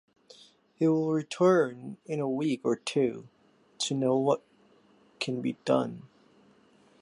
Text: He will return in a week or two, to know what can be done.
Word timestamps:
He 0.73 0.87
will 0.87 1.11
return 1.11 1.97
in 2.07 2.19
a 2.19 2.27
week 2.27 2.61
or 2.63 2.75
two, 2.75 3.27
to 3.81 3.93
know 3.93 4.17
what 4.17 4.41
can 5.19 5.41
be 5.41 5.57
done. 5.63 6.07